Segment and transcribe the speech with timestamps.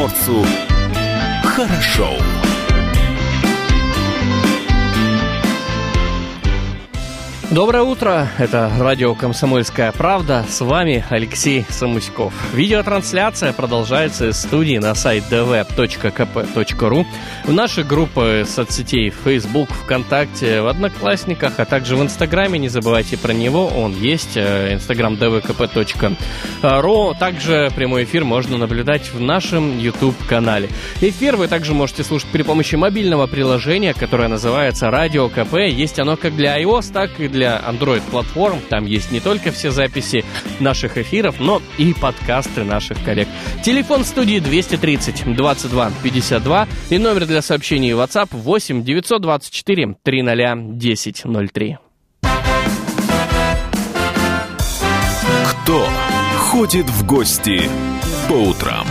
[0.00, 0.46] приморцу
[1.44, 2.16] хорошо.
[7.50, 12.32] Доброе утро, это радио «Комсомольская правда», с вами Алексей Самуськов.
[12.54, 17.06] Видеотрансляция продолжается из студии на сайт dv.kp.ru,
[17.44, 23.32] в наши группы соцсетей Facebook, ВКонтакте, в Одноклассниках, а также в Инстаграме, не забывайте про
[23.32, 30.68] него, он есть, э, инстаграм dvkp.ru, также прямой эфир можно наблюдать в нашем YouTube-канале.
[31.00, 36.16] Эфир вы также можете слушать при помощи мобильного приложения, которое называется «Радио КП», есть оно
[36.16, 38.60] как для iOS, так и для для Android-платформ.
[38.68, 40.26] Там есть не только все записи
[40.60, 43.28] наших эфиров, но и подкасты наших коллег.
[43.64, 51.78] Телефон студии 230 22 52 и номер для сообщений WhatsApp 8 924 300 1003.
[55.64, 55.88] Кто
[56.36, 57.62] ходит в гости
[58.28, 58.86] по утрам?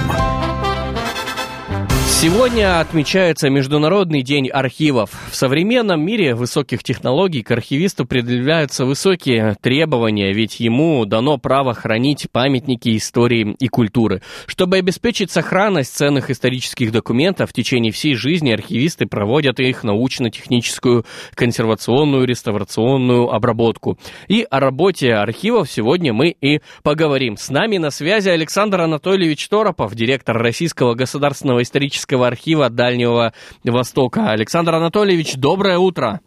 [2.22, 5.10] Сегодня отмечается Международный день архивов.
[5.32, 12.28] В современном мире высоких технологий к архивисту предъявляются высокие требования, ведь ему дано право хранить
[12.30, 14.22] памятники истории и культуры.
[14.48, 22.26] Чтобы обеспечить сохранность ценных исторических документов, в течение всей жизни архивисты проводят их научно-техническую, консервационную,
[22.28, 23.98] реставрационную обработку.
[24.28, 27.38] И о работе архивов сегодня мы и поговорим.
[27.38, 34.32] С нами на связи Александр Анатольевич Торопов, директор Российского государственного исторического Исторического архива Дальнего Востока.
[34.32, 36.22] Александр Анатольевич, доброе утро.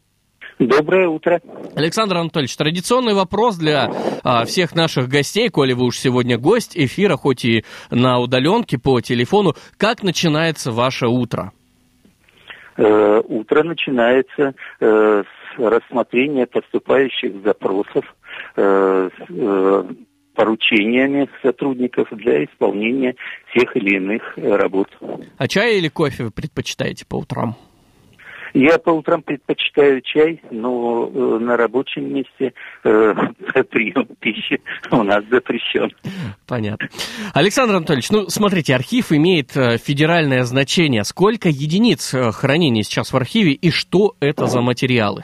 [0.61, 1.41] Доброе утро.
[1.75, 3.91] Александр Анатольевич, традиционный вопрос для
[4.23, 9.01] а, всех наших гостей, коли вы уж сегодня гость эфира, хоть и на удаленке по
[9.01, 9.55] телефону.
[9.77, 11.51] Как начинается ваше утро?
[12.77, 18.05] Э, утро начинается э, с рассмотрения поступающих запросов,
[18.55, 19.85] э, э,
[20.43, 23.15] поручениями сотрудников для исполнения
[23.55, 24.89] тех или иных э, работ.
[25.39, 27.55] А чай или кофе вы предпочитаете по утрам?
[28.55, 33.15] Я по утрам предпочитаю чай, но э, на рабочем месте э,
[33.71, 35.93] прием пищи у нас запрещен.
[36.49, 36.89] Понятно.
[37.35, 41.05] Александр Анатольевич, ну смотрите, архив имеет э, федеральное значение.
[41.05, 45.23] Сколько единиц э, хранения сейчас в архиве и что это за материалы?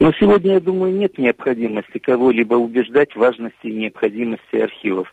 [0.00, 5.12] Но сегодня, я думаю, нет необходимости кого-либо убеждать в важности и необходимости архивов.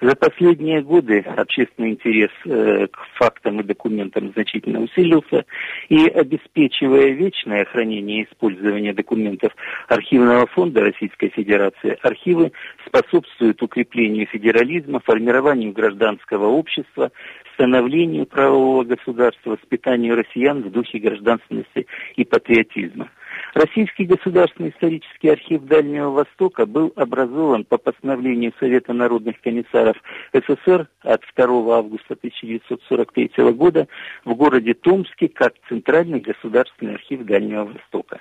[0.00, 5.44] За последние годы общественный интерес э, к фактам и документам значительно усилился,
[5.88, 9.52] и обеспечивая вечное хранение и использование документов
[9.88, 12.52] Архивного фонда Российской Федерации, архивы
[12.86, 17.10] способствуют укреплению федерализма, формированию гражданского общества,
[17.54, 23.10] становлению правового государства, воспитанию россиян в духе гражданственности и патриотизма.
[23.54, 29.96] Российский государственный исторический архив Дальнего Востока был образован по постановлению Совета народных комиссаров
[30.32, 33.88] СССР от 2 августа 1943 года
[34.24, 38.20] в городе Томске как Центральный государственный архив Дальнего Востока.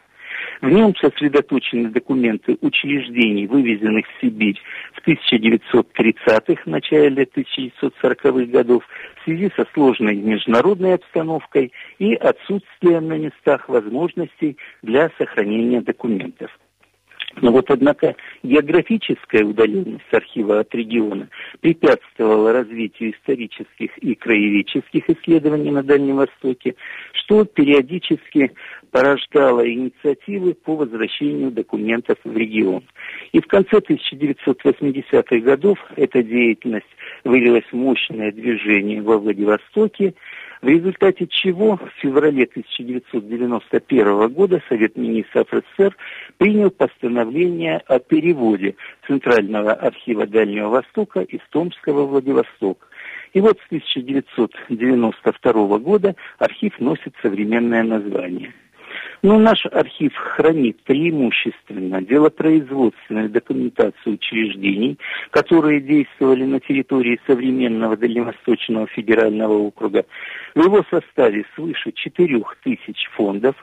[0.61, 4.59] В нем сосредоточены документы учреждений, вывезенных в Сибирь
[4.93, 8.83] в 1930-х, начале 1940-х годов
[9.21, 16.51] в связи со сложной международной обстановкой и отсутствием на местах возможностей для сохранения документов.
[17.41, 25.83] Но вот, однако, географическая удаленность архива от региона препятствовала развитию исторических и краеведческих исследований на
[25.83, 26.75] Дальнем Востоке,
[27.13, 28.53] что периодически
[28.91, 32.83] порождало инициативы по возвращению документов в регион.
[33.31, 36.85] И в конце 1980-х годов эта деятельность
[37.23, 40.13] вылилась в мощное движение во Владивостоке,
[40.61, 45.95] в результате чего в феврале 1991 года Совет министров СССР
[46.37, 48.75] принял постановление о переводе
[49.05, 52.89] Центрального архива Дальнего Востока из Томского в Владивосток.
[53.33, 58.53] И вот с 1992 года архив носит современное название–
[59.21, 64.97] но наш архив хранит преимущественно делопроизводственную документацию учреждений,
[65.31, 70.05] которые действовали на территории современного Дальневосточного федерального округа.
[70.55, 73.55] В его составе свыше 4 тысяч фондов,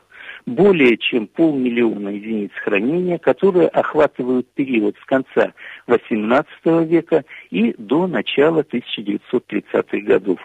[0.46, 5.52] более чем полмиллиона единиц хранения, которые охватывают период с конца
[5.87, 10.40] XVIII века и до начала 1930-х годов.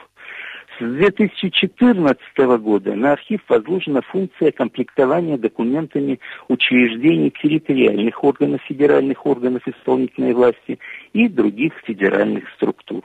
[0.80, 2.22] С 2014
[2.62, 10.80] года на архив возложена функция комплектования документами учреждений территориальных органов, федеральных органов исполнительной власти
[11.12, 13.04] и других федеральных структур.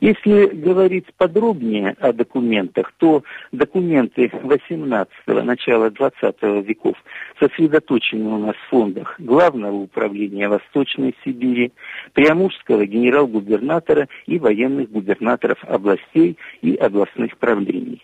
[0.00, 6.96] Если говорить подробнее о документах, то документы 18-го, начала 20 веков
[7.40, 11.72] сосредоточены у нас в фондах Главного управления Восточной Сибири,
[12.12, 18.02] Приамурского генерал-губернатора и военных губернаторов областей и областных правлений.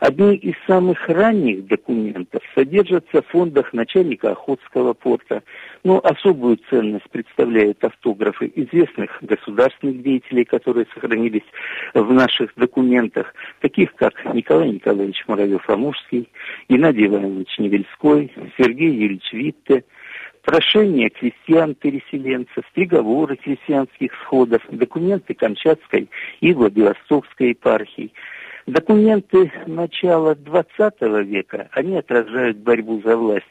[0.00, 5.42] Одни из самых ранних документов содержатся в фондах начальника Охотского порта.
[5.84, 11.44] Но особую ценность представляют автографы известных государственных деятелей, которые сохранились
[11.92, 16.30] в наших документах, таких как Николай Николаевич Муравьев-Амурский,
[16.70, 19.84] Геннадий Иванович Невельской, Сергей Юрьевич Витте,
[20.42, 26.08] прошения крестьян-переселенцев, приговоры крестьянских сходов, документы Камчатской
[26.40, 28.10] и Владивостокской епархии–
[28.70, 33.44] Документы начала XX века, они отражают борьбу за власть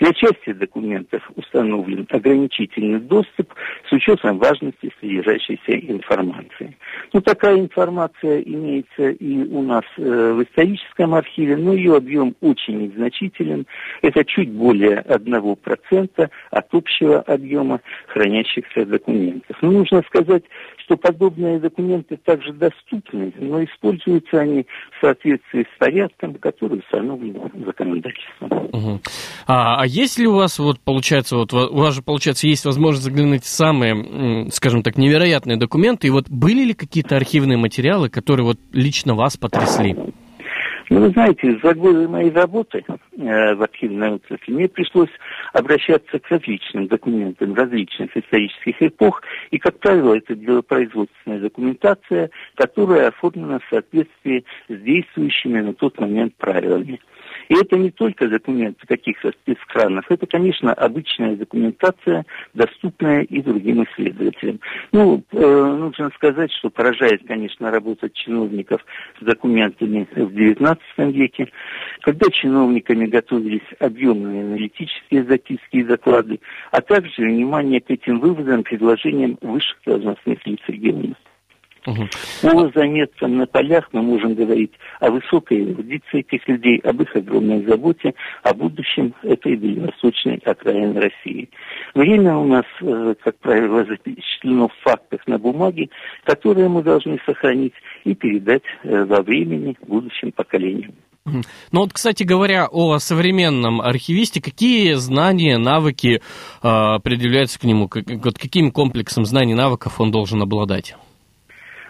[0.00, 3.52] Для части документов установлен ограничительный доступ
[3.88, 6.76] с учетом важности содержащейся информации.
[7.12, 12.78] Ну, такая информация имеется и у нас э, в историческом архиве, но ее объем очень
[12.78, 13.66] незначителен.
[14.02, 19.56] Это чуть более 1% от общего объема хранящихся документов.
[19.60, 20.44] Но нужно сказать,
[20.88, 24.66] что подобные документы также доступны, но используются они
[24.96, 28.50] в соответствии с порядком, который установлен законодательством.
[28.72, 29.00] Угу.
[29.46, 33.04] А, а есть ли у вас, вот получается, вот у вас же, получается, есть возможность
[33.04, 38.46] заглянуть в самые, скажем так, невероятные документы, и вот были ли какие-то архивные материалы, которые
[38.46, 39.96] вот лично вас потрясли?
[40.90, 45.10] Ну, вы знаете, за годы моей работы э, в архивной отрасли мне пришлось
[45.52, 53.58] обращаться к различным документам различных исторических эпох, и, как правило, это делопроизводственная документация, которая оформлена
[53.58, 57.00] в соответствии с действующими на тот момент правилами.
[57.48, 62.24] И это не только документы каких-то спецкранов, это, конечно, обычная документация,
[62.54, 64.60] доступная и другим исследователям.
[64.92, 68.84] Ну, э, нужно сказать, что поражает, конечно, работа чиновников
[69.20, 70.78] с документами в XIX
[71.12, 71.50] веке,
[72.02, 76.40] когда чиновниками готовились объемные аналитические записки и доклады,
[76.70, 81.14] а также внимание к этим выводам, предложениям высших должностных лиц региона.
[81.88, 82.08] Угу.
[82.42, 87.64] По заметкам на полях мы можем говорить о высокой эрудиции этих людей, об их огромной
[87.64, 91.48] заботе, о будущем этой дальневосточной окраины России.
[91.94, 95.88] Время у нас, э, как правило, запечатлено в фактах на бумаге,
[96.24, 100.92] которые мы должны сохранить и передать э, во времени будущим поколениям.
[101.24, 106.20] Ну вот, кстати говоря, о современном архивисте, какие знания, навыки
[106.62, 107.88] э, предъявляются к нему?
[107.88, 110.94] Как, вот каким комплексом знаний, навыков он должен обладать?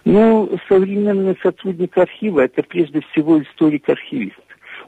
[0.05, 4.39] Ну, современный сотрудник архива– это прежде всего историк-архивист.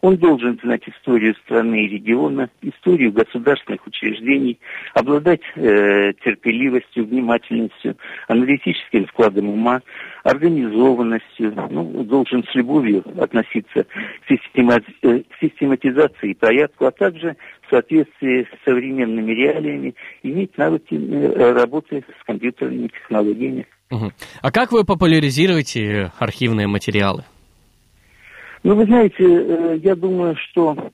[0.02, 4.58] Он должен знать историю страны и региона, историю государственных учреждений,
[4.94, 7.96] обладать э, терпеливостью, внимательностью,
[8.28, 9.82] аналитическим складом ума,
[10.24, 13.88] организованностью, ну, должен с любовью относиться к,
[14.28, 17.36] система, э, к систематизации и порядку, а также
[17.66, 23.66] в соответствии с современными реалиями иметь навыки э, работы с компьютерными технологиями.
[23.90, 24.12] Угу.
[24.42, 27.25] А как вы популяризируете архивные материалы?
[28.62, 30.92] Ну, вы знаете, э, я думаю, что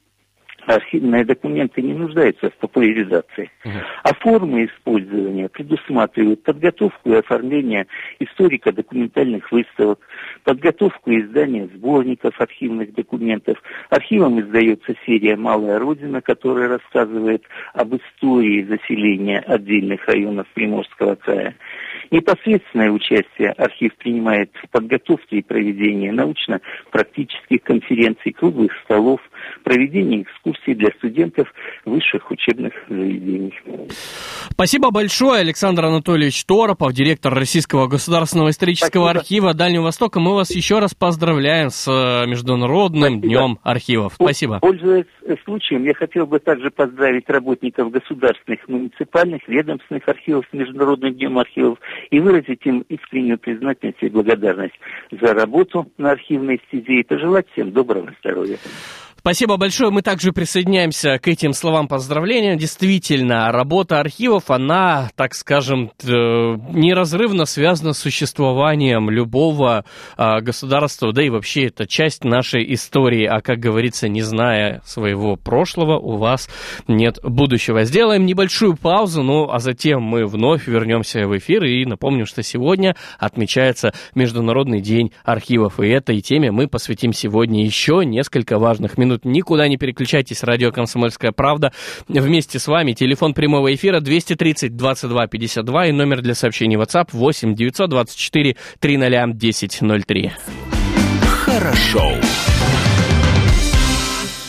[0.67, 3.51] архивные документы не нуждаются в популяризации.
[3.65, 3.83] Uh-huh.
[4.03, 7.87] А формы использования предусматривают подготовку и оформление
[8.19, 10.01] историко-документальных выставок,
[10.45, 13.63] подготовку и издание сборников архивных документов.
[13.91, 21.55] Архивом издается серия «Малая Родина», которая рассказывает об истории заселения отдельных районов Приморского края.
[22.11, 29.21] Непосредственное участие архив принимает в подготовке и проведении научно-практических конференций, круглых столов,
[29.65, 31.53] проведении экскурсий для студентов
[31.85, 33.55] высших учебных заведений.
[34.51, 39.21] Спасибо большое, Александр Анатольевич Торопов, директор Российского государственного исторического Спасибо.
[39.21, 40.21] архива Дальнего Востока.
[40.21, 43.27] Мы вас еще раз поздравляем с э, Международным Спасибо.
[43.27, 44.15] днем архивов.
[44.15, 44.59] Спасибо.
[44.61, 45.07] Пользуясь
[45.45, 51.79] случаем, я хотел бы также поздравить работников государственных, муниципальных, ведомственных архивов с Международным днем архивов
[52.11, 54.75] и выразить им искреннюю признательность и благодарность
[55.11, 58.59] за работу на архивной стезе и пожелать всем доброго здоровья.
[59.37, 59.91] Спасибо большое.
[59.91, 62.57] Мы также присоединяемся к этим словам поздравления.
[62.57, 69.85] Действительно, работа архивов, она, так скажем, неразрывно связана с существованием любого
[70.17, 73.27] а, государства, да и вообще это часть нашей истории.
[73.27, 76.49] А как говорится, не зная своего прошлого, у вас
[76.89, 77.85] нет будущего.
[77.85, 82.97] Сделаем небольшую паузу, ну а затем мы вновь вернемся в эфир и напомню, что сегодня
[83.19, 85.79] отмечается Международный день архивов.
[85.79, 89.37] И этой теме мы посвятим сегодня еще несколько важных минут минут.
[89.37, 90.43] Никуда не переключайтесь.
[90.43, 91.73] Радио «Комсомольская правда».
[92.09, 92.93] Вместе с вами.
[92.93, 100.33] Телефон прямого эфира 230 22 52 и номер для сообщений WhatsApp 8 924 300 1003.
[101.23, 102.13] Хорошо.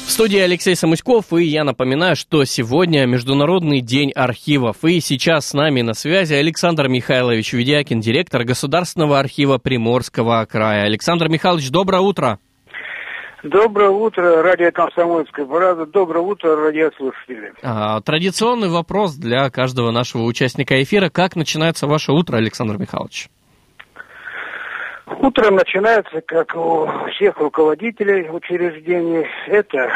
[0.06, 4.84] В студии Алексей Самуськов, и я напоминаю, что сегодня Международный день архивов.
[4.84, 10.86] И сейчас с нами на связи Александр Михайлович Ведякин, директор Государственного архива Приморского края.
[10.86, 12.40] Александр Михайлович, доброе утро.
[13.44, 15.86] Доброе утро, радио «Комсомольская правда».
[15.86, 17.54] Доброе утро, радиослушатели.
[17.62, 21.10] А, традиционный вопрос для каждого нашего участника эфира.
[21.10, 23.30] Как начинается ваше утро, Александр Михайлович?
[25.06, 29.28] Утро начинается, как у всех руководителей учреждений.
[29.46, 29.92] Это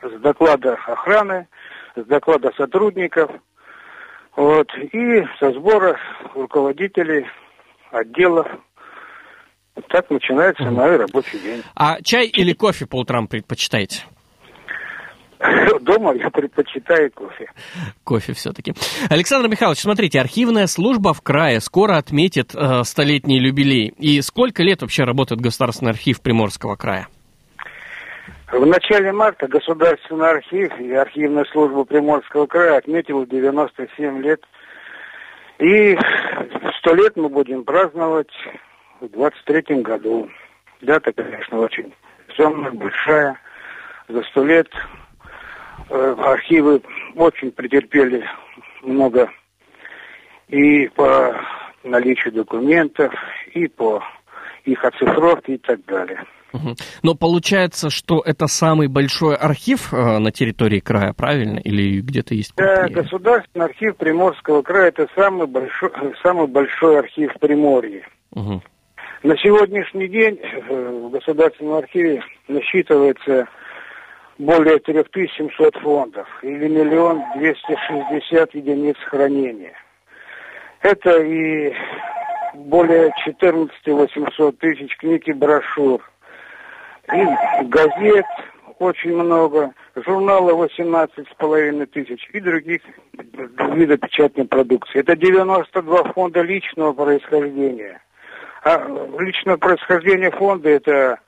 [0.00, 1.48] с доклада охраны,
[1.96, 3.28] с доклада сотрудников,
[4.36, 5.98] вот, и со сбора
[6.32, 7.26] руководителей
[7.90, 8.46] отделов
[9.88, 10.72] так начинается угу.
[10.72, 11.62] мой рабочий день.
[11.74, 14.04] А чай или кофе по утрам предпочитаете?
[15.80, 17.50] Дома я предпочитаю кофе.
[18.04, 18.74] Кофе все-таки.
[19.08, 23.94] Александр Михайлович, смотрите, архивная служба в крае скоро отметит э, столетний юбилей.
[23.98, 27.08] И сколько лет вообще работает Государственный архив Приморского края?
[28.50, 34.40] В начале марта Государственный архив и архивная служба Приморского края отметила 97 лет.
[35.58, 35.96] И
[36.78, 38.30] сто лет мы будем праздновать
[39.00, 40.28] в 23 году.
[40.80, 41.92] Дата, конечно, очень
[42.36, 43.38] темная, большая.
[44.08, 44.68] За сто лет
[45.90, 46.80] э, архивы
[47.14, 48.24] очень претерпели
[48.82, 49.30] много
[50.48, 51.34] и по
[51.84, 53.12] наличию документов,
[53.52, 54.02] и по
[54.64, 56.24] их оцифровке и так далее.
[57.02, 61.58] Но получается, что это самый большой архив э, на территории края, правильно?
[61.58, 62.54] Или где-то есть?
[62.56, 65.90] Да, Государственный архив Приморского края это самый большой,
[66.22, 68.06] самый большой архив Приморья.
[68.32, 68.62] Угу.
[69.24, 73.48] На сегодняшний день э, в Государственном архиве насчитывается
[74.38, 79.74] более 3700 фондов или миллион двести шестьдесят единиц хранения.
[80.82, 81.74] Это и
[82.54, 86.00] более 14 800 тысяч книг и брошюр,
[87.12, 87.24] и
[87.64, 88.26] газет
[88.78, 92.82] очень много, журналы 18 с половиной тысяч и других
[93.72, 95.00] видов печатной продукции.
[95.00, 98.00] Это 92 фонда личного происхождения–
[98.64, 98.78] а
[99.18, 101.18] личное происхождение фонда это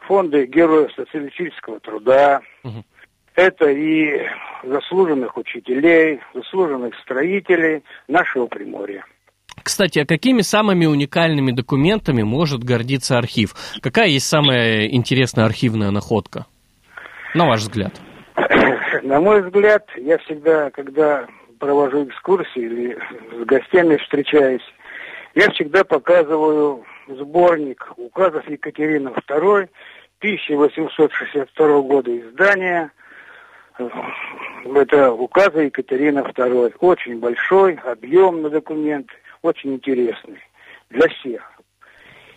[0.00, 2.40] фонды героев социалистического труда.
[2.64, 2.84] Угу.
[3.34, 4.26] Это и
[4.62, 9.04] заслуженных учителей, заслуженных строителей нашего Приморья.
[9.62, 13.54] Кстати, а какими самыми уникальными документами может гордиться архив?
[13.80, 16.46] Какая есть самая интересная архивная находка,
[17.34, 17.92] на ваш взгляд?
[19.02, 21.26] На мой взгляд, я всегда, когда
[21.58, 22.98] провожу экскурсии или
[23.40, 24.62] с гостями встречаюсь,
[25.34, 29.68] я всегда показываю сборник указов Екатерины II
[30.18, 32.92] 1862 года издания.
[33.78, 36.74] Это указы Екатерины II.
[36.80, 39.08] Очень большой, объемный документ,
[39.42, 40.40] очень интересный
[40.90, 41.42] для всех.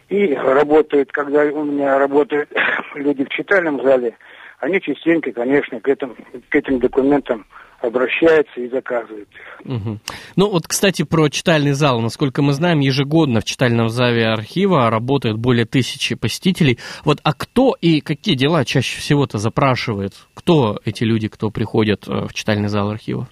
[0.10, 2.50] И работает, когда у меня работают
[2.96, 4.18] люди в читальном зале,
[4.66, 6.16] они частенько, конечно, к этим,
[6.50, 7.46] к этим документам
[7.82, 9.28] обращается и заказывает
[9.64, 9.98] Угу.
[10.36, 12.00] Ну вот, кстати, про читальный зал.
[12.00, 16.78] Насколько мы знаем, ежегодно в читальном зале архива работают более тысячи посетителей.
[17.04, 20.14] Вот, а кто и какие дела чаще всего-то запрашивает?
[20.36, 23.28] Кто эти люди, кто приходят э, в читальный зал архива?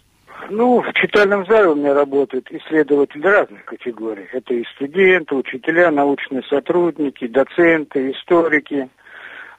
[0.49, 4.27] Ну, в читальном зале у меня работают исследователи разных категорий.
[4.33, 8.89] Это и студенты, учителя, научные сотрудники, доценты, историки,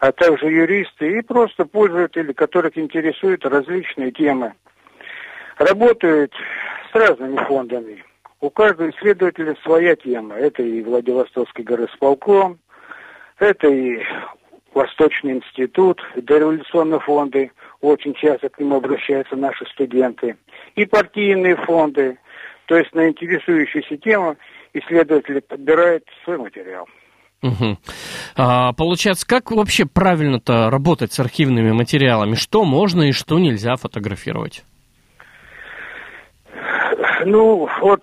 [0.00, 4.54] а также юристы и просто пользователи, которых интересуют различные темы.
[5.58, 6.32] Работают
[6.90, 8.04] с разными фондами.
[8.40, 10.34] У каждого исследователя своя тема.
[10.34, 12.58] Это и Владивостокский горосполком,
[13.38, 14.02] это и
[14.74, 20.36] Восточный институт, дореволюционные фонды, очень часто к ним обращаются наши студенты,
[20.74, 22.18] и партийные фонды.
[22.66, 24.36] То есть на интересующуюся тему
[24.72, 26.88] исследователи подбирают свой материал.
[27.44, 27.76] Угу.
[28.36, 32.36] А, получается, как вообще правильно-то работать с архивными материалами?
[32.36, 34.64] Что можно и что нельзя фотографировать?
[37.26, 38.02] Ну, вот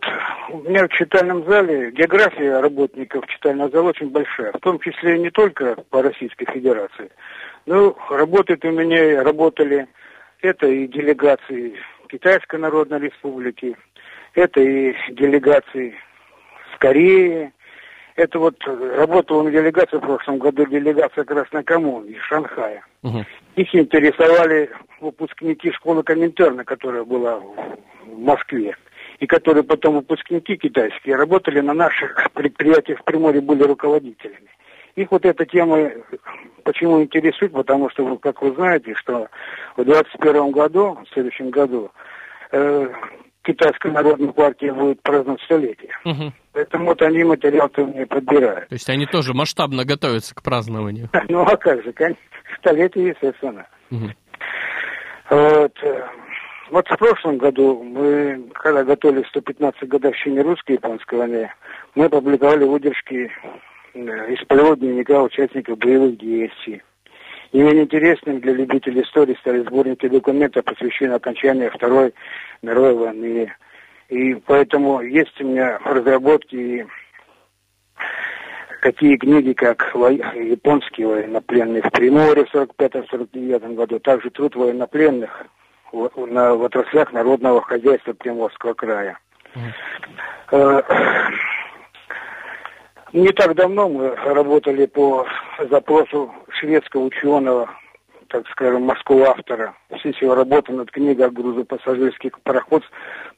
[0.51, 5.31] у меня в читальном зале география работников читального зала очень большая, в том числе не
[5.31, 7.10] только по Российской Федерации.
[7.65, 9.88] Ну, работают у меня, работали,
[10.41, 11.74] это и делегации
[12.10, 13.75] Китайской Народной Республики,
[14.36, 15.95] это и делегации
[16.74, 17.51] с Кореи,
[18.15, 22.86] это вот работала на делегации в прошлом году, делегация Красной Коммуны из Шанхая.
[23.03, 23.25] Угу.
[23.56, 28.75] Их интересовали выпускники школы Коминтерна, которая была в Москве
[29.20, 34.50] и которые потом выпускники китайские работали на наших предприятиях в Приморье, были руководителями.
[34.96, 35.91] Их вот эта тема
[36.63, 39.27] почему интересует, потому что, как вы знаете, что
[39.77, 41.91] в 2021 году, в следующем году,
[42.51, 42.89] э,
[43.43, 45.91] Китайская народная партия будет праздновать столетие.
[46.05, 46.33] Угу.
[46.53, 48.69] Поэтому вот они материал-то мне подбирают.
[48.69, 51.10] То есть они тоже масштабно готовятся к празднованию.
[51.29, 51.93] Ну а как же,
[52.60, 53.67] столетие, естественно.
[53.89, 54.10] Угу.
[55.31, 55.74] Вот.
[55.83, 56.07] Э,
[56.69, 61.51] вот в прошлом году мы, когда готовили 115 годовщине русско-японской войны,
[61.95, 63.31] мы опубликовали выдержки
[63.93, 64.00] э,
[64.33, 66.81] из полевого дневника участников боевых действий.
[67.51, 72.13] И менее интересным для любителей истории стали сборники документов, посвященные окончанию Второй
[72.62, 73.53] мировой войны.
[74.08, 76.88] И поэтому есть у меня в разработке
[78.81, 85.46] такие книги, как японские военнопленные в Приморье в 45-49 году, также труд военнопленных
[85.91, 89.20] в отраслях народного хозяйства Приморского края.
[90.51, 90.84] Mm.
[93.13, 95.28] Не так давно мы работали по
[95.69, 97.69] запросу шведского ученого,
[98.30, 99.76] так скажем, морского автора.
[100.00, 102.84] Все его работы над книгой о грузопассажирских пароход,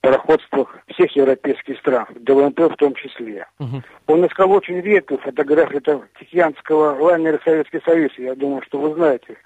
[0.01, 3.47] пароходствах всех европейских стран, ДВМП в том числе.
[3.59, 3.81] Uh-huh.
[4.07, 8.11] Он искал очень редкую фотографию этого Тихьянского лайнера Советский Союз.
[8.17, 9.37] Я думаю, что вы знаете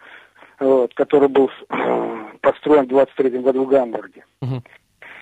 [0.60, 4.26] вот, который был э, построен в 23 году в Гамбурге.
[4.42, 4.64] Угу.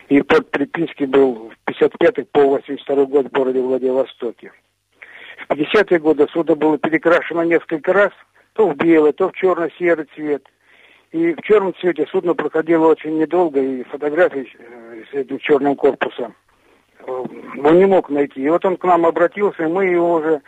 [0.10, 4.52] И под приписки был в 55 по 82 год в городе Владивостоке.
[5.50, 8.12] В 50-е годы судно было перекрашено несколько раз,
[8.56, 10.44] то в белый, то в черно-серый цвет.
[11.12, 16.34] И в черном цвете судно проходило очень недолго, и фотографии э, с этим черным корпусом
[17.00, 18.42] э, он не мог найти.
[18.42, 20.42] И вот он к нам обратился, и мы его уже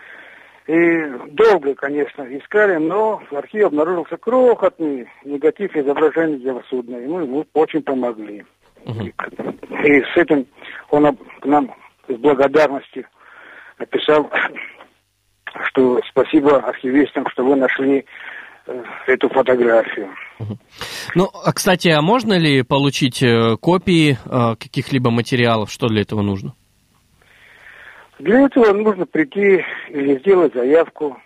[0.67, 6.97] и долго, конечно, искали, но в архиве обнаружился крохотный негатив изображения этого судна.
[6.97, 8.45] И мы ему очень помогли.
[8.85, 9.03] Угу.
[9.03, 9.13] И,
[9.85, 10.45] и с этим
[10.89, 11.73] он к нам
[12.09, 13.05] с благодарностью
[13.79, 14.29] написал,
[15.69, 18.05] что спасибо архивистам, что вы нашли
[18.65, 20.09] э, эту фотографию.
[21.15, 25.71] Ну, а кстати, а можно ли получить э, копии э, каких-либо материалов?
[25.71, 26.53] Что для этого нужно?
[28.19, 31.17] Для этого нужно прийти или сделать заявку,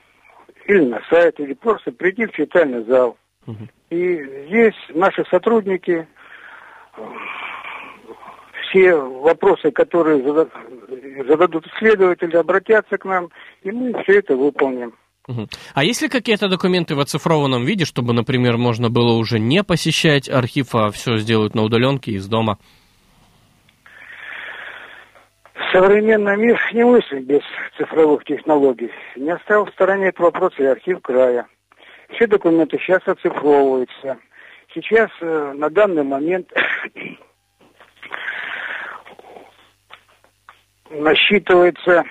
[0.68, 3.18] или на сайт, или просто прийти в читальный зал.
[3.48, 3.68] Угу.
[3.90, 6.08] И здесь наши сотрудники
[8.72, 10.24] все вопросы, которые
[11.28, 13.30] зададут исследователи, обратятся к нам,
[13.64, 14.94] и мы все это выполним.
[15.74, 20.28] А есть ли какие-то документы в оцифрованном виде, чтобы, например, можно было уже не посещать
[20.28, 22.58] архив, а все сделать на удаленке из дома?
[25.72, 27.42] Современный мир не мыслит без
[27.78, 28.90] цифровых технологий.
[29.16, 31.46] Не оставил в стороне этот вопрос и архив края.
[32.16, 34.18] Все документы сейчас оцифровываются.
[34.74, 36.52] Сейчас, э, на данный момент,
[40.91, 42.04] насчитывается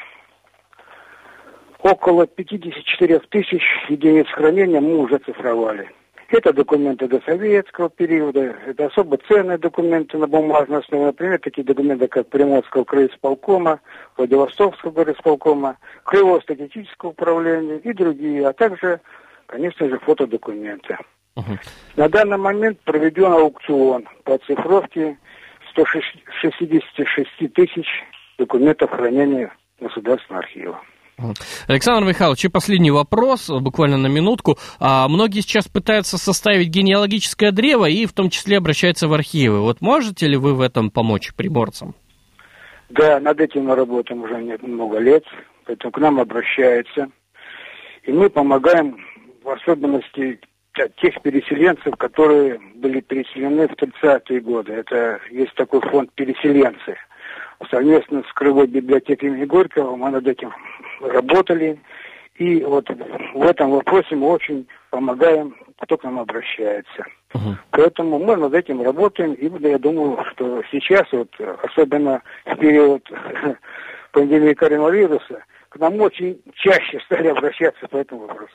[1.82, 5.90] около 54 тысяч единиц хранения мы уже цифровали.
[6.28, 12.06] Это документы до советского периода, это особо ценные документы на бумажной основе, например, такие документы,
[12.06, 13.80] как Приморского краисполкома,
[14.16, 19.00] Владивостокского горисполкома, Краевого статистического управления и другие, а также,
[19.46, 20.98] конечно же, фотодокументы.
[21.34, 21.58] Угу.
[21.96, 25.18] На данный момент проведен аукцион по оцифровке
[25.72, 27.86] 166 тысяч
[28.40, 30.80] документов хранения Государственного архива.
[31.68, 34.56] Александр Михайлович, и последний вопрос, буквально на минутку.
[34.78, 39.60] А, многие сейчас пытаются составить генеалогическое древо и в том числе обращаются в архивы.
[39.60, 41.94] Вот можете ли вы в этом помочь приборцам?
[42.88, 45.24] Да, над этим мы работаем уже много лет,
[45.66, 47.10] поэтому к нам обращаются.
[48.04, 48.96] И мы помогаем,
[49.44, 50.40] в особенности
[51.02, 54.72] тех переселенцев, которые были переселены в 30-е годы.
[54.72, 56.96] Это есть такой фонд переселенцы.
[57.68, 60.52] Совместно с Крылой библиотекой имени Горького мы над этим
[61.00, 61.78] работали.
[62.36, 62.88] И вот
[63.34, 67.04] в этом вопросе мы очень помогаем, кто к нам обращается.
[67.34, 67.56] Угу.
[67.72, 69.34] Поэтому мы над этим работаем.
[69.34, 71.28] И я думаю, что сейчас, вот,
[71.62, 73.06] особенно в период
[74.12, 78.52] пандемии коронавируса, к нам очень чаще стали обращаться по этому вопросу.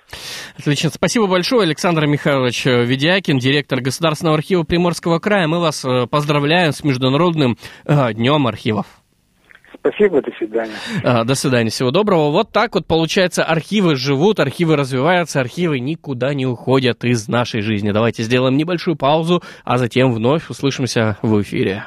[0.60, 0.90] Отлично.
[0.90, 5.48] Спасибо большое, Александр Михайлович Ведякин, директор Государственного архива Приморского края.
[5.48, 8.86] Мы вас э, поздравляем с Международным э, днем архивов.
[9.80, 10.74] Спасибо, до свидания.
[11.04, 12.32] А, до свидания, всего доброго.
[12.32, 17.92] Вот так вот, получается, архивы живут, архивы развиваются, архивы никуда не уходят из нашей жизни.
[17.92, 21.86] Давайте сделаем небольшую паузу, а затем вновь услышимся в эфире.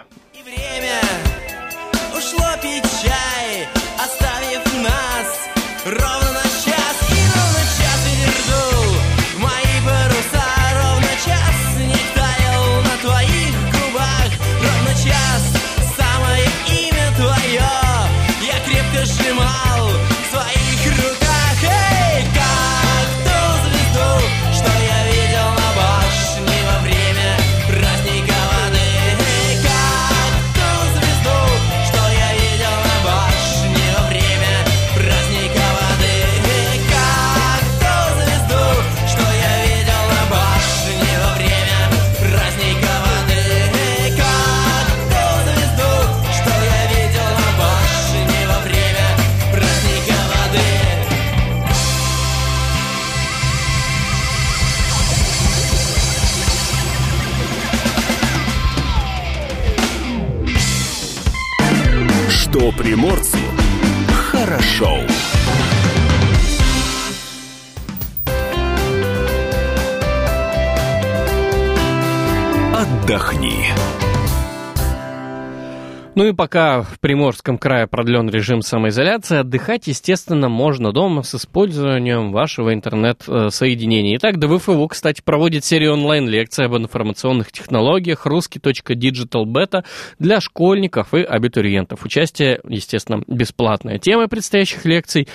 [76.29, 82.73] И пока в Приморском крае продлен режим самоизоляции, отдыхать, естественно, можно дома с использованием вашего
[82.73, 84.17] интернет-соединения.
[84.19, 89.83] Итак, ДВФУ, кстати, проводит серию онлайн-лекций об информационных технологиях русский.digital
[90.19, 92.05] для школьников и абитуриентов.
[92.05, 93.99] Участие, естественно, бесплатная.
[93.99, 95.29] Тема предстоящих лекций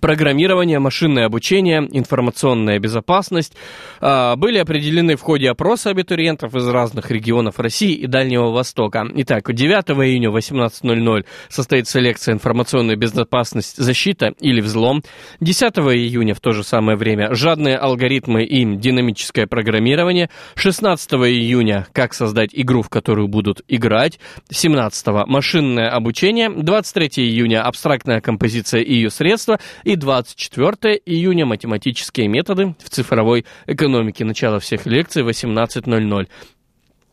[0.00, 3.54] программирование, машинное обучение, информационная безопасность
[4.00, 9.04] а, были определены в ходе опроса абитуриентов из разных регионов России и Дальнего Востока.
[9.14, 15.02] Итак, 9 июня в 18.00 состоится лекция «Информационная безопасность, защита или взлом».
[15.40, 20.30] 10 июня в то же самое время «Жадные алгоритмы и динамическое программирование».
[20.54, 24.20] 16 июня «Как создать игру, в которую будут играть».
[24.50, 26.50] 17 «Машинное обучение».
[26.50, 29.58] 23 июня «Абстрактная композиция и ее средства».
[29.84, 34.24] И 24 июня математические методы в цифровой экономике.
[34.24, 36.28] Начало всех лекций 18.00.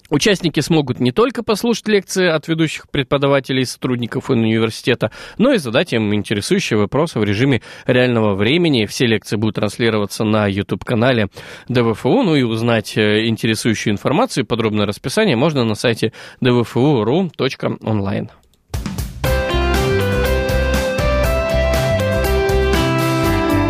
[0.10, 5.92] Участники смогут не только послушать лекции от ведущих преподавателей и сотрудников университета, но и задать
[5.92, 8.86] им интересующие вопросы в режиме реального времени.
[8.86, 11.28] Все лекции будут транслироваться на YouTube-канале
[11.68, 12.24] ДВФУ.
[12.24, 18.30] Ну и узнать э, интересующую информацию и подробное расписание можно на сайте dvfu.ru.online.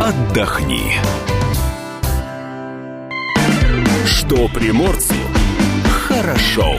[0.08, 0.94] отдохни.
[4.06, 5.16] Что приморцу
[6.08, 6.78] хорошо.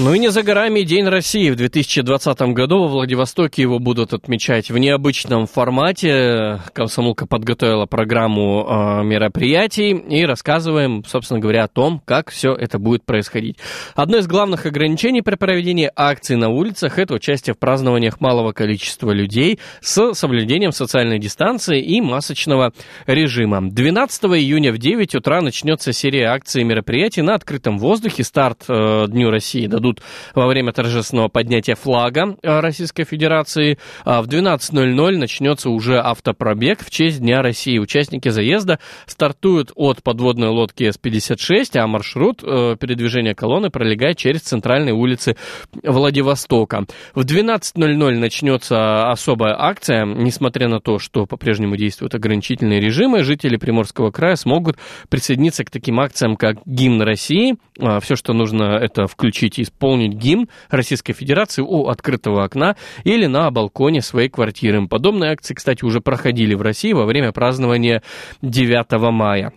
[0.00, 1.50] Ну и не за горами День России.
[1.50, 6.60] В 2020 году во Владивостоке его будут отмечать в необычном формате.
[6.72, 13.04] Комсомолка подготовила программу э, мероприятий и рассказываем, собственно говоря, о том, как все это будет
[13.04, 13.56] происходить.
[13.96, 19.10] Одно из главных ограничений при проведении акций на улицах– это участие в празднованиях малого количества
[19.10, 22.72] людей с соблюдением социальной дистанции и масочного
[23.08, 23.68] режима.
[23.68, 28.22] 12 июня в 9 утра начнется серия акций и мероприятий на открытом воздухе.
[28.22, 30.02] Старт э, Дню России дадут пройдут
[30.34, 33.78] во время торжественного поднятия флага Российской Федерации.
[34.04, 37.78] А в 12.00 начнется уже автопробег в честь Дня России.
[37.78, 44.94] Участники заезда стартуют от подводной лодки С-56, а маршрут э, передвижения колонны пролегает через центральные
[44.94, 45.36] улицы
[45.82, 46.84] Владивостока.
[47.14, 50.04] В 12.00 начнется особая акция.
[50.04, 54.76] Несмотря на то, что по-прежнему действуют ограничительные режимы, жители Приморского края смогут
[55.08, 57.56] присоединиться к таким акциям, как гимн России.
[57.80, 63.26] А, Все, что нужно, это включить и исполнить гимн Российской Федерации у открытого окна или
[63.26, 64.86] на балконе своей квартиры.
[64.88, 68.02] Подобные акции, кстати, уже проходили в России во время празднования
[68.42, 69.52] 9 мая.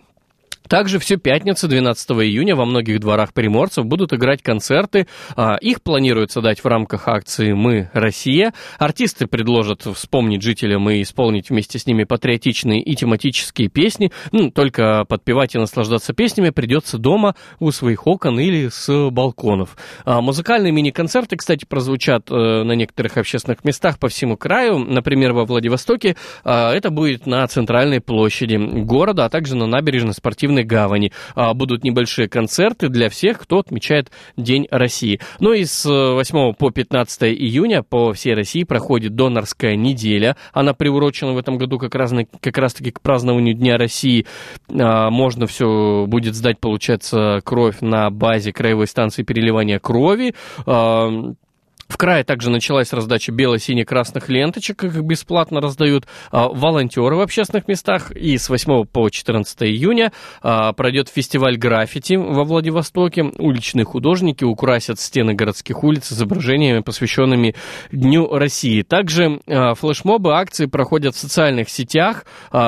[0.68, 5.06] Также всю пятницу, 12 июня, во многих дворах приморцев будут играть концерты.
[5.36, 8.52] А, их планируется дать в рамках акции «Мы, Россия».
[8.78, 14.12] Артисты предложат вспомнить жителям и исполнить вместе с ними патриотичные и тематические песни.
[14.30, 19.76] Ну, только подпевать и наслаждаться песнями придется дома, у своих окон или с балконов.
[20.04, 24.78] А музыкальные мини-концерты, кстати, прозвучат э, на некоторых общественных местах по всему краю.
[24.78, 30.51] Например, во Владивостоке а, это будет на центральной площади города, а также на набережной спортивной
[30.52, 31.12] спортивной гавани.
[31.34, 35.20] А, будут небольшие концерты для всех, кто отмечает День России.
[35.40, 40.36] Ну и с 8 по 15 июня по всей России проходит донорская неделя.
[40.52, 44.26] Она приурочена в этом году как раз, как раз таки к празднованию Дня России.
[44.68, 50.34] А, можно все будет сдать, получается, кровь на базе краевой станции переливания крови.
[51.92, 58.10] В крае также началась раздача бело-сине-красных ленточек, их бесплатно раздают а, волонтеры в общественных местах.
[58.12, 63.24] И с 8 по 14 июня а, пройдет фестиваль граффити во Владивостоке.
[63.36, 67.54] Уличные художники украсят стены городских улиц изображениями, посвященными
[67.90, 68.80] Дню России.
[68.80, 72.24] Также а, флешмобы, акции проходят в социальных сетях.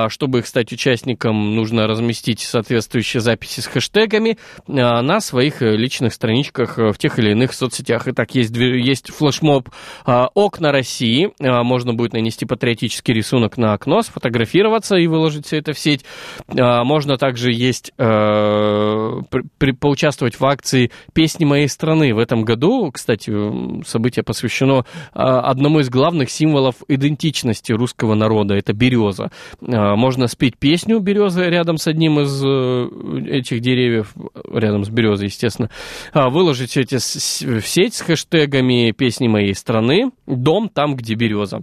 [0.09, 6.95] Чтобы их стать участником, нужно разместить соответствующие записи с хэштегами на своих личных страничках в
[6.99, 8.07] тех или иных соцсетях.
[8.09, 9.69] Итак, есть, есть флешмоб
[10.05, 11.31] а, «Окна России».
[11.41, 16.05] А, можно будет нанести патриотический рисунок на окно, сфотографироваться и выложить все это в сеть.
[16.49, 22.15] А, можно также есть, при, поучаствовать в акции «Песни моей страны».
[22.15, 23.33] В этом году, кстати,
[23.87, 28.55] событие посвящено одному из главных символов идентичности русского народа.
[28.55, 29.31] Это береза.
[29.61, 32.89] Можно спеть песню березы рядом с одним из э,
[33.39, 34.13] этих деревьев,
[34.53, 35.71] рядом с березой, естественно.
[36.13, 41.61] Выложить все это в сеть с хэштегами песни моей страны, дом там, где береза.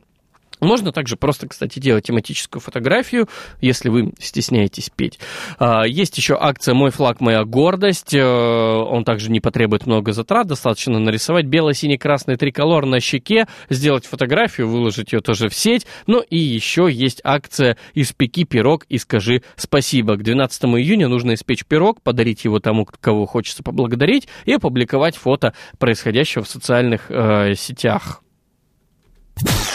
[0.62, 3.28] Можно также просто, кстати, делать тематическую фотографию,
[3.60, 5.20] если вы стесняетесь петь.
[5.58, 8.14] А, есть еще акция «Мой флаг, моя гордость».
[8.14, 10.48] Э, он также не потребует много затрат.
[10.48, 15.88] Достаточно нарисовать бело-синий-красный триколор на щеке, сделать фотографию, выложить ее тоже в сеть.
[16.06, 20.16] Ну и еще есть акция «Испеки пирог и скажи спасибо».
[20.16, 25.56] К 12 июня нужно испечь пирог, подарить его тому, кого хочется поблагодарить, и опубликовать фото
[25.80, 28.22] происходящего в социальных э, сетях.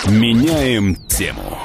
[0.07, 1.59] Меняем тему.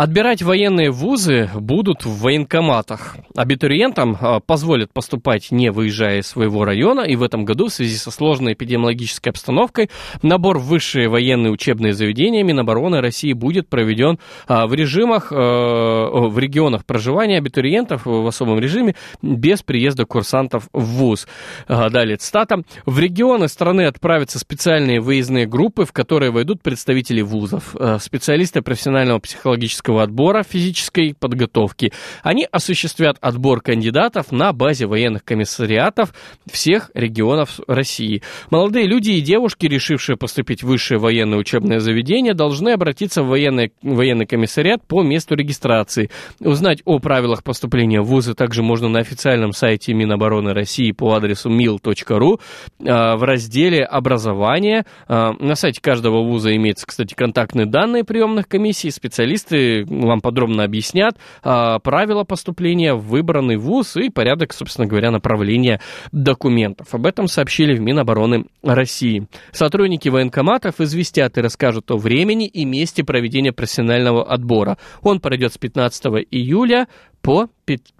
[0.00, 3.18] Отбирать военные вузы будут в военкоматах.
[3.36, 7.96] Абитуриентам а, позволят поступать, не выезжая из своего района, и в этом году в связи
[7.96, 9.90] со сложной эпидемиологической обстановкой
[10.22, 16.38] набор в высшие военные учебные заведения Минобороны России будет проведен а, в режимах, а, в
[16.38, 21.28] регионах проживания абитуриентов в особом режиме без приезда курсантов в вуз.
[21.68, 22.62] Далее цитата.
[22.86, 29.89] В регионы страны отправятся специальные выездные группы, в которые войдут представители вузов, специалисты профессионального психологического
[29.90, 31.92] физического отбора, физической подготовки.
[32.22, 36.12] Они осуществят отбор кандидатов на базе военных комиссариатов
[36.50, 38.22] всех регионов России.
[38.50, 43.72] Молодые люди и девушки, решившие поступить в высшее военное учебное заведение, должны обратиться в военный,
[43.82, 46.10] военный комиссариат по месту регистрации.
[46.40, 51.50] Узнать о правилах поступления в вузы также можно на официальном сайте Минобороны России по адресу
[51.50, 52.40] mil.ru
[52.86, 54.84] а, в разделе «Образование».
[55.08, 61.16] А, на сайте каждого вуза имеются, кстати, контактные данные приемных комиссий, специалисты вам подробно объяснят
[61.42, 65.80] а, правила поступления в выбранный вуз и порядок, собственно говоря, направления
[66.12, 66.94] документов.
[66.94, 69.26] Об этом сообщили в Минобороны России.
[69.52, 74.78] Сотрудники военкоматов известят и расскажут о времени и месте проведения профессионального отбора.
[75.02, 76.88] Он пройдет с 15 июля
[77.22, 77.48] по,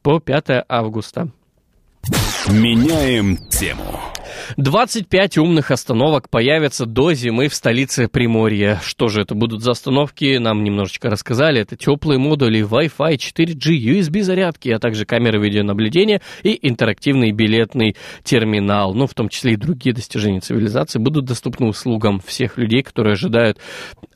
[0.02, 1.30] по 5 августа.
[2.48, 4.00] Меняем тему.
[4.56, 8.80] 25 умных остановок появятся до зимы в столице Приморья.
[8.82, 11.60] Что же это будут за остановки, нам немножечко рассказали.
[11.60, 18.94] Это теплые модули Wi-Fi, 4G, USB-зарядки, а также камеры видеонаблюдения и интерактивный билетный терминал.
[18.94, 23.58] Ну, в том числе и другие достижения цивилизации будут доступны услугам всех людей, которые ожидают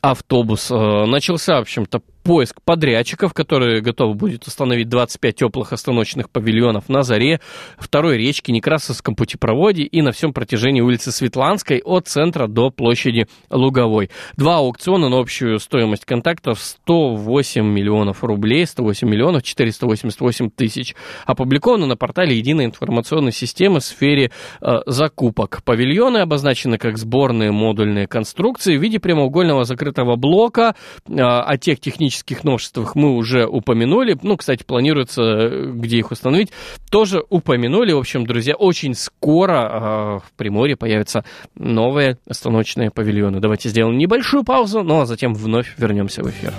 [0.00, 0.70] автобус.
[0.70, 7.02] Э, начался, в общем-то, поиск подрядчиков, которые готовы будет установить 25 теплых остановочных павильонов на
[7.02, 7.40] Заре,
[7.78, 14.10] второй речке, Некрасовском путепроводе и на всем протяжении улицы Светланской от центра до площади Луговой.
[14.38, 20.94] Два аукциона на общую стоимость контактов 108 миллионов рублей, 108 миллионов 488 тысяч.
[21.26, 24.30] Опубликовано на портале Единой информационной системы в сфере
[24.62, 25.62] э, закупок.
[25.62, 30.74] Павильоны обозначены как сборные модульные конструкции в виде прямоугольного закрытого блока.
[31.06, 32.13] Э, о тех технических
[32.44, 34.16] новшествах мы уже упомянули.
[34.22, 36.50] Ну, кстати, планируется, э, где их установить,
[36.90, 37.92] тоже упомянули.
[37.92, 41.24] В общем, друзья, очень скоро э, в Приморье появятся
[41.56, 43.40] новые остановочные павильоны.
[43.40, 46.52] Давайте сделаем небольшую паузу, ну а затем вновь вернемся в эфир.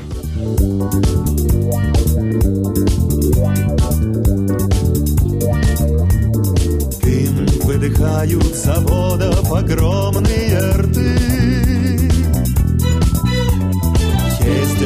[7.03, 11.44] Дым выдыхают заводов огромные рты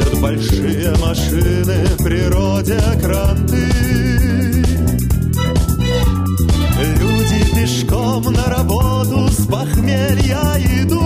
[0.00, 3.66] Ездят большие машины, природе кранты.
[6.98, 11.04] Люди пешком на работу с похмелья идут.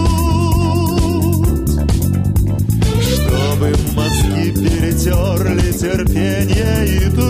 [3.02, 7.24] Чтобы мозги перетерли терпение и труд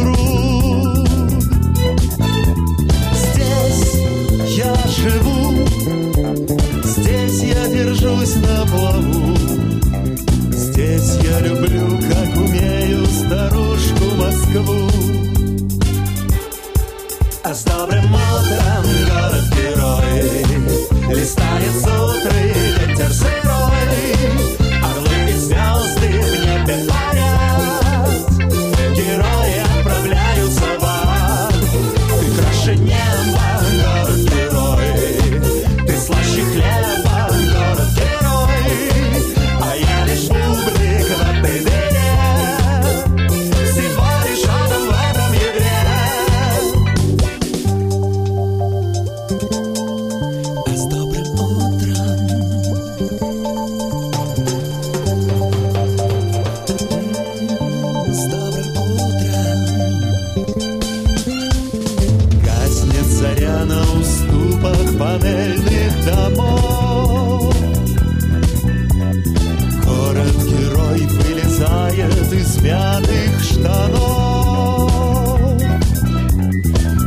[72.54, 74.90] вылезает из мятых штанов.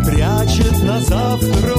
[0.05, 1.76] Прячет на завтра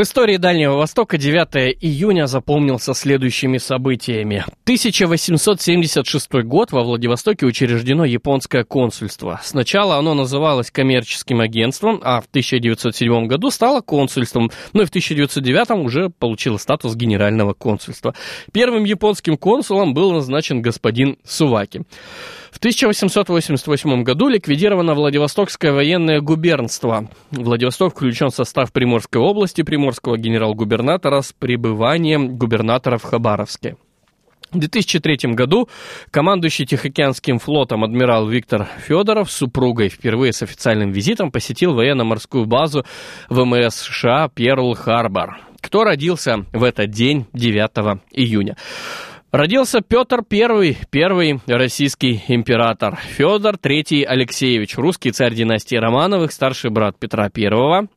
[0.00, 4.46] В истории Дальнего Востока 9 июня запомнился следующими событиями.
[4.62, 9.40] 1876 год во Владивостоке учреждено японское консульство.
[9.42, 15.84] Сначала оно называлось коммерческим агентством, а в 1907 году стало консульством, но и в 1909
[15.84, 18.14] уже получило статус генерального консульства.
[18.54, 21.82] Первым японским консулом был назначен господин Суваки.
[22.50, 27.08] В 1888 году ликвидировано Владивостокское военное губернство.
[27.30, 33.76] Владивосток включен в состав Приморской области Приморского генерал-губернатора с пребыванием губернатора в Хабаровске.
[34.52, 35.68] В 2003 году
[36.10, 42.84] командующий Тихоокеанским флотом адмирал Виктор Федоров с супругой впервые с официальным визитом посетил военно-морскую базу
[43.28, 45.36] ВМС США Перл-Харбор.
[45.60, 48.56] Кто родился в этот день, 9 июня?
[49.32, 52.96] Родился Петр I, первый российский император.
[52.96, 57.88] Федор III Алексеевич, русский царь династии Романовых, старший брат Петра I.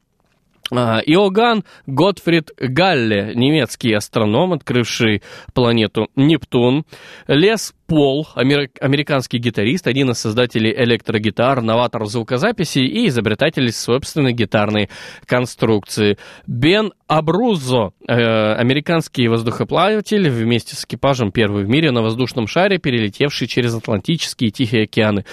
[0.72, 5.24] А, Иоганн Готфрид Галле, немецкий астроном, открывший
[5.56, 6.86] планету Нептун.
[7.28, 14.90] Лес Пол, американский гитарист, один из создателей электрогитар, новатор звукозаписи и изобретатель собственной гитарной
[15.26, 16.18] конструкции.
[16.48, 23.48] Бен Абрузо, э, американский воздухоплаватель, вместе с экипажем первый в мире на воздушном шаре, перелетевший
[23.48, 25.26] через Атлантические и Тихие океаны.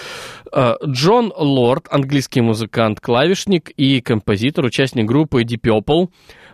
[0.53, 6.09] Э, Джон Лорд, английский музыкант, клавишник и композитор, участник группы Deep Purple.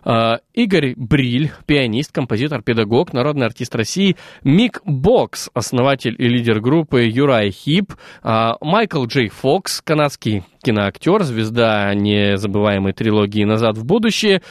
[0.07, 4.15] Э, Игорь Бриль, пианист, композитор, педагог, народный артист России.
[4.41, 7.93] Мик Бокс, основатель и лидер группы Юрай Хип.
[8.23, 14.41] Э, Майкл Джей Фокс, канадский киноактер, звезда незабываемой трилогии «Назад в будущее».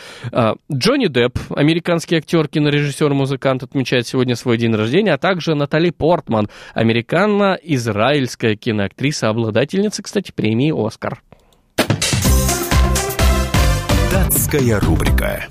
[0.73, 6.49] Джонни Депп, американский актер, кинорежиссер, музыкант, отмечает сегодня свой день рождения, а также Натали Портман,
[6.73, 11.21] американо-израильская киноактриса, обладательница, кстати, премии «Оскар».
[14.17, 15.45] Датская рубрика.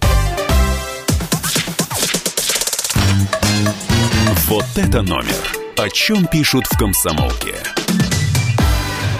[4.47, 5.55] Вот это номер.
[5.77, 7.53] О чем пишут в комсомолке.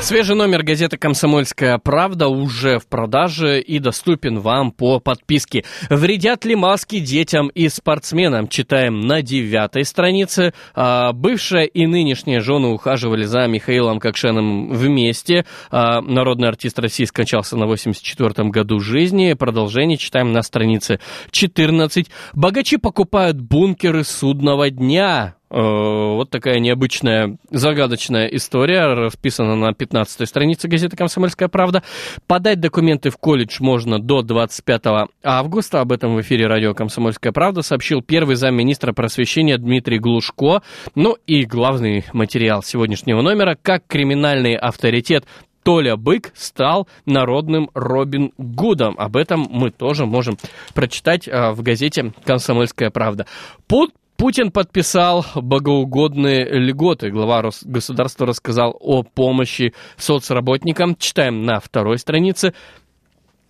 [0.02, 5.64] Свежий номер газеты «Комсомольская правда» уже в продаже и доступен вам по подписке.
[5.90, 8.48] Вредят ли маски детям и спортсменам?
[8.48, 10.54] Читаем на девятой странице.
[10.76, 15.46] А, бывшая и нынешняя жены ухаживали за Михаилом Кокшеном вместе.
[15.72, 19.34] А, народный артист России скончался на 84-м году жизни.
[19.34, 21.00] Продолжение читаем на странице
[21.32, 22.08] 14.
[22.34, 25.36] Богачи покупают бункеры судного дня.
[25.52, 31.84] Э, вот такая необычная, загадочная история, расписана на 15 странице газеты «Комсомольская правда».
[32.28, 35.82] Подать документы в колледж можно до 25 августа.
[35.82, 40.62] Об этом в эфире радио «Комсомольская правда» сообщил первый замминистра просвещения Дмитрий Глушко.
[40.96, 45.26] Ну и главный материал сегодняшнего номера «Как криминальный авторитет
[45.66, 48.96] Толя Бык стал народным Робин Гудом.
[49.00, 50.38] Об этом мы тоже можем
[50.76, 53.26] прочитать э, в газете «Комсомольская правда».
[53.68, 57.10] Под Путин подписал богоугодные льготы.
[57.10, 60.96] Глава государства рассказал о помощи соцработникам.
[60.96, 62.54] Читаем на второй странице.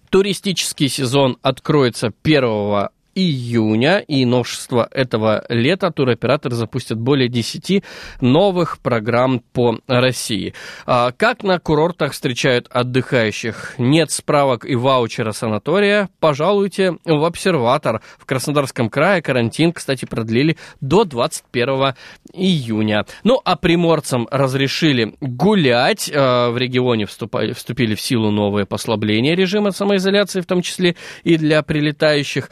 [0.09, 3.99] Туристический сезон откроется 1 июня.
[3.99, 7.83] И новшество этого лета туроператоры запустят более 10
[8.21, 10.53] новых программ по России.
[10.85, 13.75] А как на курортах встречают отдыхающих?
[13.77, 16.09] Нет справок и ваучера санатория?
[16.19, 18.01] Пожалуйте в обсерватор.
[18.19, 21.95] В Краснодарском крае карантин, кстати, продлили до 21
[22.33, 23.05] июня.
[23.23, 26.11] Ну, а приморцам разрешили гулять.
[26.13, 31.63] А, в регионе вступили в силу новые послабления режима самоизоляции, в том числе и для
[31.63, 32.49] прилетающих.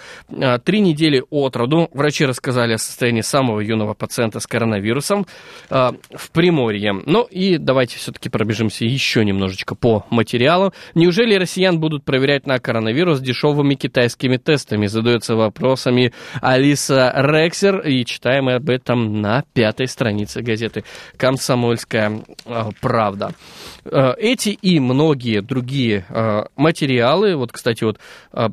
[0.59, 5.25] Три недели от роду врачи рассказали о состоянии самого юного пациента с коронавирусом
[5.69, 6.93] э, в Приморье.
[7.05, 10.73] Ну и давайте все-таки пробежимся еще немножечко по материалу.
[10.95, 14.87] Неужели россиян будут проверять на коронавирус дешевыми китайскими тестами?
[14.87, 17.79] Задается вопросами Алиса Рексер.
[17.81, 20.83] И читаем об этом на пятой странице газеты
[21.17, 23.33] «Комсомольская э, правда».
[23.85, 26.05] Э, эти и многие другие
[26.55, 27.99] материалы, вот, кстати, вот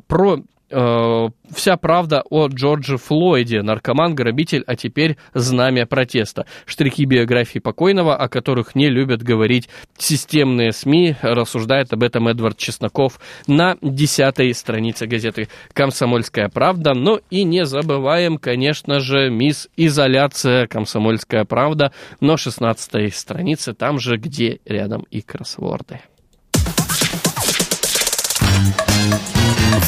[0.07, 0.39] про
[0.71, 6.45] э, вся правда о Джордже Флойде, наркоман-грабитель, а теперь знамя протеста.
[6.65, 13.19] Штрихи биографии покойного, о которых не любят говорить системные СМИ, рассуждает об этом Эдвард Чесноков
[13.47, 16.93] на десятой странице газеты «Комсомольская правда».
[16.93, 24.17] Ну и не забываем, конечно же, мисс Изоляция «Комсомольская правда» на 16 странице, там же,
[24.17, 26.01] где рядом и кроссворды.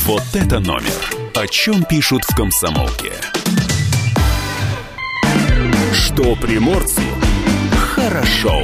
[0.05, 1.13] Вот это номер.
[1.35, 3.11] О чем пишут в комсомолке.
[5.93, 7.01] Что приморцу
[7.95, 8.63] хорошо.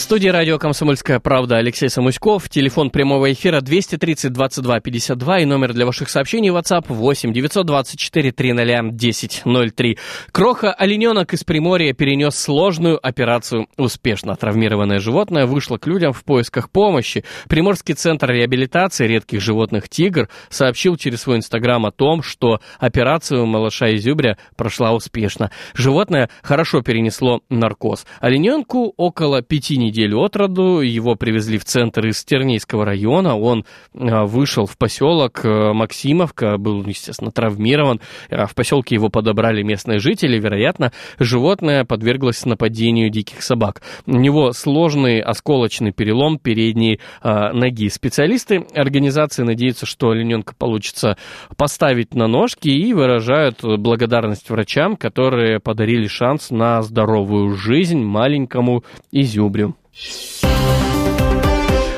[0.00, 2.48] Студии радио «Комсомольская правда» Алексей Самуськов.
[2.48, 8.62] Телефон прямого эфира 230 22 52 и номер для ваших сообщений WhatsApp 8 924 300
[8.78, 9.98] 1003.
[10.30, 14.34] Кроха-олененок из Приморья перенес сложную операцию успешно.
[14.36, 17.24] Травмированное животное вышло к людям в поисках помощи.
[17.48, 23.94] Приморский центр реабилитации редких животных «Тигр» сообщил через свой инстаграм о том, что операцию малыша
[23.94, 25.50] Изюбря прошла успешно.
[25.74, 28.06] Животное хорошо перенесло наркоз.
[28.20, 30.80] Олененку около пяти неделю от роду.
[30.80, 33.36] Его привезли в центр из Тернейского района.
[33.36, 33.64] Он
[33.94, 38.00] а, вышел в поселок э, Максимовка, был, естественно, травмирован.
[38.30, 40.38] А в поселке его подобрали местные жители.
[40.38, 43.82] Вероятно, животное подверглось нападению диких собак.
[44.06, 47.88] У него сложный осколочный перелом передней а, ноги.
[47.88, 51.16] Специалисты организации надеются, что олененка получится
[51.56, 59.71] поставить на ножки и выражают благодарность врачам, которые подарили шанс на здоровую жизнь маленькому изюбрю.
[59.92, 60.91] Shh.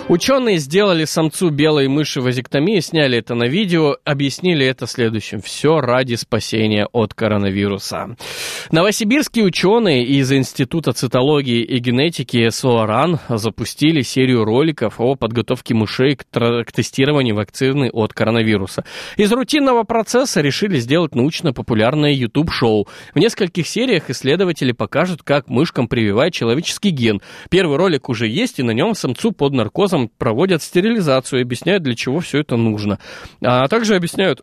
[0.06, 5.40] Ученые сделали самцу белой мыши вазектомии, сняли это на видео, объяснили это следующим.
[5.40, 8.14] Все ради спасения от коронавируса.
[8.70, 16.24] Новосибирские ученые из Института цитологии и генетики СОАРАН запустили серию роликов о подготовке мышей к,
[16.24, 18.84] к тестированию вакцины от коронавируса.
[19.16, 22.88] Из рутинного процесса решили сделать научно-популярное YouTube-шоу.
[23.14, 27.22] В нескольких сериях исследователи покажут, как мышкам прививать человеческий ген.
[27.48, 31.94] Первый ролик уже есть, и на нем самцу под наркозом образом проводят стерилизацию объясняют, для
[31.94, 32.98] чего все это нужно.
[33.42, 34.42] А также объясняют,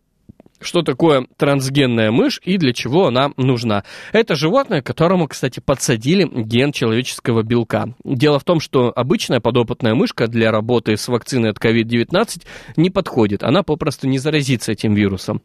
[0.60, 3.84] что такое трансгенная мышь и для чего она нужна.
[4.14, 7.94] Это животное, которому, кстати, подсадили ген человеческого белка.
[8.04, 12.44] Дело в том, что обычная подопытная мышка для работы с вакциной от COVID-19
[12.78, 13.44] не подходит.
[13.44, 15.42] Она попросту не заразится этим вирусом.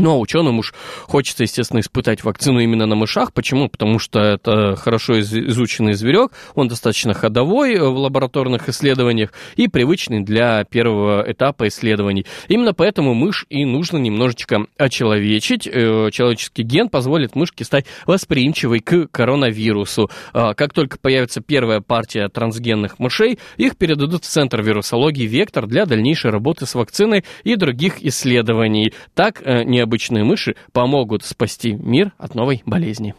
[0.00, 0.72] Ну, а ученым уж
[1.02, 3.34] хочется, естественно, испытать вакцину именно на мышах.
[3.34, 3.68] Почему?
[3.68, 10.64] Потому что это хорошо изученный зверек, он достаточно ходовой в лабораторных исследованиях и привычный для
[10.64, 12.24] первого этапа исследований.
[12.48, 15.66] Именно поэтому мышь и нужно немножечко очеловечить.
[15.66, 20.10] Э, человеческий ген позволит мышке стать восприимчивой к коронавирусу.
[20.32, 25.84] А, как только появится первая партия трансгенных мышей, их передадут в Центр вирусологии «Вектор» для
[25.84, 28.94] дальнейшей работы с вакциной и других исследований.
[29.14, 33.14] Так э, не необычные мыши помогут спасти мир от новой болезни.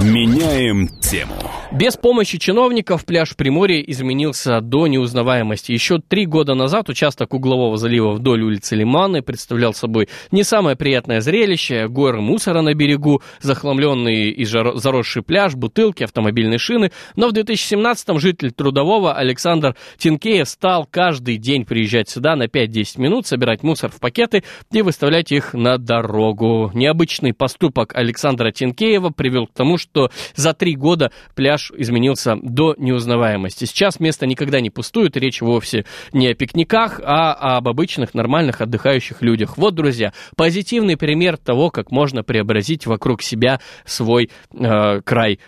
[0.00, 1.34] Меняем тему.
[1.72, 5.72] Без помощи чиновников пляж в Приморье изменился до неузнаваемости.
[5.72, 11.20] Еще три года назад участок углового залива вдоль улицы Лиманы представлял собой не самое приятное
[11.20, 11.88] зрелище.
[11.88, 16.92] Горы мусора на берегу, захламленный и заросший пляж, бутылки, автомобильные шины.
[17.16, 23.26] Но в 2017-м житель Трудового Александр Тинкеев стал каждый день приезжать сюда на 5-10 минут,
[23.26, 26.70] собирать мусор в пакеты и выставлять их на дорогу.
[26.72, 33.64] Необычный поступок Александра Тинкеева привел к тому, что за три года пляж изменился до неузнаваемости.
[33.64, 39.22] Сейчас место никогда не пустует, речь вовсе не о пикниках, а об обычных нормальных отдыхающих
[39.22, 39.56] людях.
[39.56, 45.40] Вот, друзья, позитивный пример того, как можно преобразить вокруг себя свой э, край.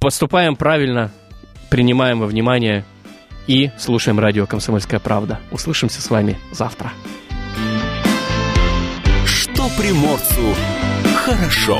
[0.00, 1.12] Поступаем правильно,
[1.70, 2.84] принимаем во внимание
[3.46, 5.40] и слушаем радио «Комсомольская правда».
[5.50, 6.92] Услышимся с вами завтра.
[9.24, 10.54] Что приморцу
[11.14, 11.78] хорошо.